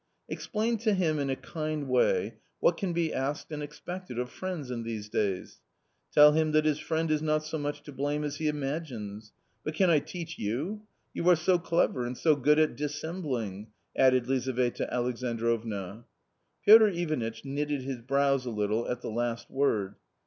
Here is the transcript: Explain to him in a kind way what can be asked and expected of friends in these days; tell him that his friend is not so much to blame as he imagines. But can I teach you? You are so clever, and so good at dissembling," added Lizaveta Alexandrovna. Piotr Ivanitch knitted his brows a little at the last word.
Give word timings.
Explain 0.27 0.79
to 0.79 0.95
him 0.95 1.19
in 1.19 1.29
a 1.29 1.35
kind 1.35 1.87
way 1.87 2.33
what 2.59 2.75
can 2.75 2.91
be 2.91 3.13
asked 3.13 3.51
and 3.51 3.61
expected 3.61 4.17
of 4.17 4.31
friends 4.31 4.71
in 4.71 4.81
these 4.81 5.09
days; 5.09 5.61
tell 6.11 6.31
him 6.31 6.53
that 6.53 6.65
his 6.65 6.79
friend 6.79 7.11
is 7.11 7.21
not 7.21 7.43
so 7.45 7.59
much 7.59 7.83
to 7.83 7.91
blame 7.91 8.23
as 8.23 8.37
he 8.37 8.47
imagines. 8.47 9.31
But 9.63 9.75
can 9.75 9.91
I 9.91 9.99
teach 9.99 10.39
you? 10.39 10.81
You 11.13 11.29
are 11.29 11.35
so 11.35 11.59
clever, 11.59 12.03
and 12.03 12.17
so 12.17 12.35
good 12.35 12.57
at 12.57 12.75
dissembling," 12.75 13.67
added 13.95 14.25
Lizaveta 14.27 14.91
Alexandrovna. 14.91 16.05
Piotr 16.65 16.87
Ivanitch 16.87 17.45
knitted 17.45 17.83
his 17.83 18.01
brows 18.01 18.47
a 18.47 18.49
little 18.49 18.87
at 18.89 19.01
the 19.01 19.11
last 19.11 19.51
word. 19.51 19.97